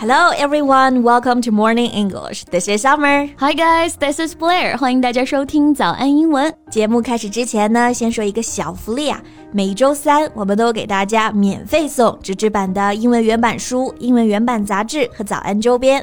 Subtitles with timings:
[0.00, 2.44] Hello everyone, welcome to Morning English.
[2.44, 3.28] This is Summer.
[3.38, 4.78] Hi guys, this is Blair.
[4.78, 6.54] 欢迎大家收听早安英文。
[6.70, 9.20] 节目开始之前呢，先说一个小福利啊！
[9.52, 16.02] 每周三我们都给大家免费送纸质版的英文原版书、英文原版杂志和早安周边。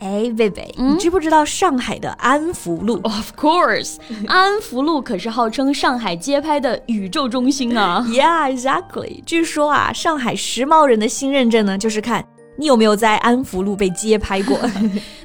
[0.00, 3.00] 哎，贝贝，你知不知道上海的安福路？
[3.04, 8.04] Of course，安福路可是号称上海街拍的宇宙中心啊！
[8.08, 9.22] Yeah, exactly。
[9.24, 12.24] 据说啊，上海时髦人的新认证呢，就是看。
[12.59, 14.57] 你有没有在安福路被街拍过？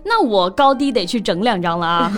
[0.02, 2.12] 那我高低得去整两张了啊。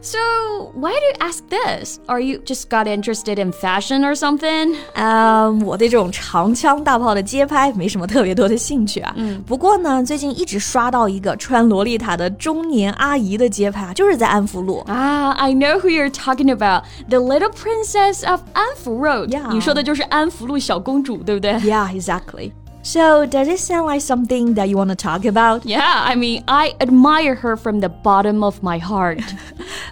[0.00, 0.18] So
[0.74, 1.98] why do you ask this?
[2.06, 4.74] Are you just got interested in fashion or something?
[4.94, 9.12] 嗯，我对这种长枪大炮的街拍没什么特别多的兴趣啊。
[9.16, 15.32] 嗯，不过呢，最近一直刷到一个穿洛丽塔的中年阿姨的街拍，就是在安福路啊。
[15.32, 19.28] I know who you're talking about, the Little Princess of Anfu Road.
[19.28, 21.52] Yeah，你说的就是安福路小公主，对不对？
[21.56, 22.52] Yeah, exactly.
[22.81, 25.65] So, does it sound like something that you want to talk about?
[25.65, 29.19] Yeah, I mean, I admire her from the bottom of my heart.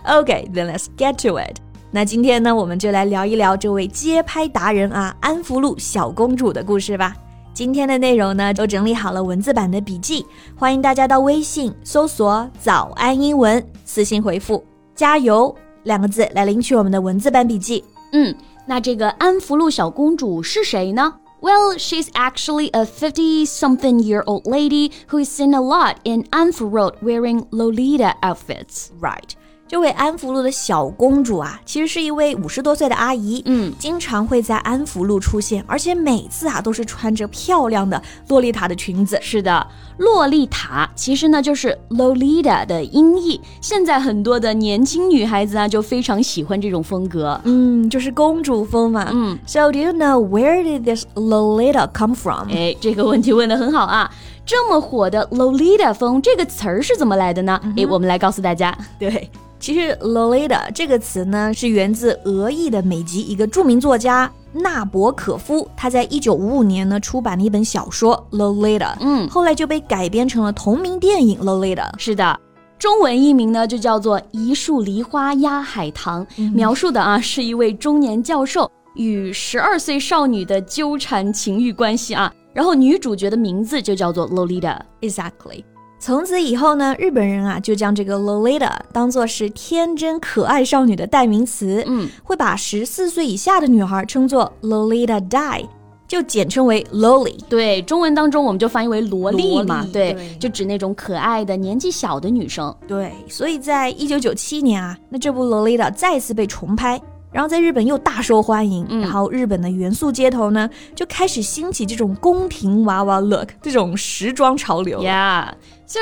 [0.10, 1.58] okay, then let's get to it.
[1.92, 7.14] 那今天呢，我们就来聊一聊这位街拍达人啊，安福路小公主的故事吧。
[7.54, 14.64] 今天的内容呢，都整理好了文字版的笔记，欢迎大家到微信搜索“早安英文”，私信回复
[14.96, 17.84] “加油”两个字来领取我们的文字版笔记。
[18.14, 18.34] 嗯，
[18.66, 26.72] 那这个安福路小公主是谁呢？well, she's actually a 50 something year old lady who is seen a lot in Anfu
[26.72, 28.92] Road wearing Lolita outfits.
[28.96, 29.36] Right.
[29.68, 39.20] 这位安福路的小公主啊，其实是一位五十多岁的阿姨，嗯，经常会在安福路出现，而且每次啊都是穿着漂亮的洛丽塔的裙子。
[39.22, 39.68] 是的，
[39.98, 43.42] 洛丽塔其实呢就是 Lolita 的音译。
[43.60, 49.10] 现在很多的年轻女孩子啊就非常喜欢这种风格，嗯，就是公主风嘛。
[49.12, 52.50] 嗯，So do you know where did this Lolita come from？
[52.50, 54.10] 哎，这个问题问得很好啊。
[54.48, 57.60] 这么火的 Lolita 风这个词儿是怎么来的呢？
[57.76, 58.76] 哎，我们来告诉大家。
[58.98, 59.30] 对。
[59.60, 71.90] 其实 Lolita 这个词呢，是源自俄裔的美籍一个著名作家纳博可夫，他在一九五五年呢出版了一本小说 Lolita，嗯，后来就被改编成了同名电影 Lolita。
[71.98, 72.40] 是的，
[72.80, 85.64] 中文译名呢就叫做《一树梨花压海棠》，描述的啊是一位中年教授与十二岁少女的纠缠情欲关系啊，然后女主角的名字就叫做 Lolita，exactly。
[86.00, 95.66] 从此以后呢，日本人啊就将这个 Lolita 当做是天真可爱少女的代名词，嗯，会把十四岁以下的女孩称作 Lolita Die，
[96.08, 97.36] 就简称为 Lolly。
[97.50, 102.74] 对，中文当中我们就翻译为萝莉嘛，对，就指那种可爱的年纪小的女生。
[102.88, 107.02] 对，所以在一九九七年啊，那这部 Lolita 再次被重拍。
[107.38, 115.04] 然后在日本又大受欢迎，然后日本的元素街头呢就开始兴起这种宫廷娃娃 look 这种时装潮流。
[115.04, 115.52] Yeah.
[115.86, 116.00] So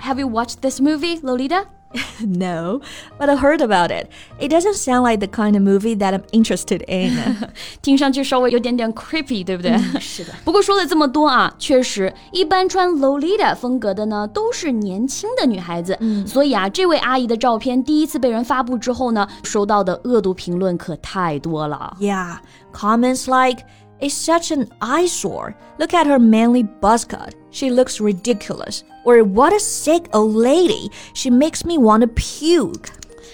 [0.00, 1.64] have you watched this movie, Lolita?
[2.25, 2.79] no,
[3.19, 4.07] but I heard about it.
[4.39, 7.49] It doesn't sound like the kind of movie that I'm interested in.
[7.81, 9.77] 听上去稍微有点点 creepy，对不对？
[9.99, 10.31] 是的。
[10.45, 15.97] 不过说了这么多啊，确实，一般穿 Lolita 风格的呢，都是年轻的女孩子。
[15.99, 21.97] 嗯，所以啊，这位阿姨的照片第一次被人发布之后呢，收到的恶毒评论可太多了。
[21.99, 22.37] Yeah,
[22.71, 23.65] comments like
[23.99, 25.53] is such an eyesore.
[25.77, 27.33] Look at her manly buzz cut.
[27.51, 28.83] She looks ridiculous.
[29.05, 30.89] Or what a sick old lady.
[31.13, 32.89] She makes me want to puke.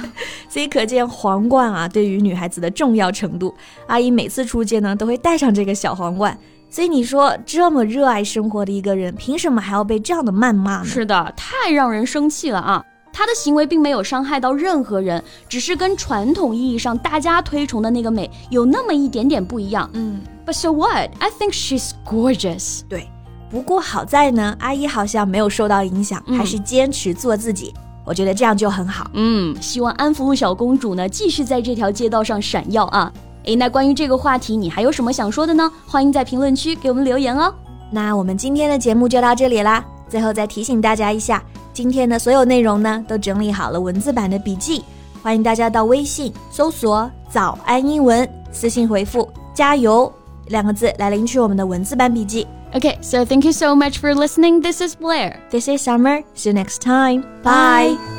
[0.49, 3.55] 所以可见皇冠啊，对于女孩子的重要程度。
[3.87, 6.37] 阿姨每次出街呢，都会戴上这个小皇冠。
[6.69, 10.85] 所以你说，这么热爱生活的一个人，凭什么还要被这样的谩骂呢？
[10.85, 12.83] 是的，太让人生气了啊！
[13.11, 19.89] 她的行为并没有伤害到任何人，只是跟传统意义上大家推崇的那个美有那么一点点不一样。
[19.93, 21.09] 嗯，But so what?
[21.19, 22.81] I think she's gorgeous.
[22.87, 23.07] 对。
[23.49, 27.73] 不过好在呢，阿姨好像没有受到影响，还是坚持做自己。
[28.09, 29.07] 我觉得这样就很好。
[29.13, 33.13] 嗯，希望安福路小公主呢继续在这条街道上闪耀啊！
[33.43, 35.71] 诶，那关于这个话题，你还有什么想说的呢？
[35.85, 37.53] 欢迎在评论区给我们留言哦。
[37.91, 39.85] 那我们今天的节目就到这里啦。
[40.07, 44.83] 最后再提醒大家一下，今天的所有内容呢都整理好了文字版的笔记，
[45.21, 50.11] 欢迎大家到微信搜索“早安英文”，私信回复“加油”
[50.49, 52.47] 两个字来领取我们的文字版笔记。
[52.75, 54.61] Okay, so thank you so much for listening.
[54.61, 55.41] This is Blair.
[55.49, 56.23] This is Summer.
[56.35, 57.21] See you next time.
[57.41, 58.18] Bye.